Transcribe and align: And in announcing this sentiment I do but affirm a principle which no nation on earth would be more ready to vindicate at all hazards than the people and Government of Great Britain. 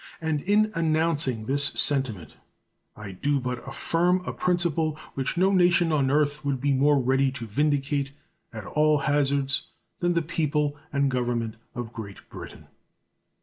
And 0.19 0.41
in 0.41 0.71
announcing 0.73 1.45
this 1.45 1.65
sentiment 1.79 2.35
I 2.97 3.11
do 3.11 3.39
but 3.39 3.61
affirm 3.69 4.23
a 4.25 4.33
principle 4.33 4.97
which 5.13 5.37
no 5.37 5.51
nation 5.51 5.91
on 5.91 6.09
earth 6.09 6.43
would 6.43 6.59
be 6.59 6.73
more 6.73 6.99
ready 6.99 7.29
to 7.33 7.45
vindicate 7.45 8.11
at 8.51 8.65
all 8.65 8.97
hazards 8.97 9.67
than 9.99 10.15
the 10.15 10.23
people 10.23 10.75
and 10.91 11.11
Government 11.11 11.55
of 11.75 11.93
Great 11.93 12.17
Britain. 12.31 12.65